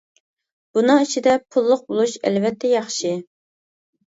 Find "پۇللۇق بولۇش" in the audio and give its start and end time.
1.55-2.17